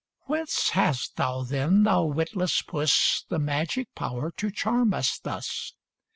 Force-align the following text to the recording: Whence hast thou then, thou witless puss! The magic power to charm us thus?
Whence 0.21 0.69
hast 0.69 1.17
thou 1.17 1.43
then, 1.43 1.83
thou 1.83 2.05
witless 2.05 2.63
puss! 2.63 3.23
The 3.29 3.37
magic 3.37 3.93
power 3.93 4.31
to 4.31 4.49
charm 4.49 4.95
us 4.95 5.19
thus? 5.19 5.75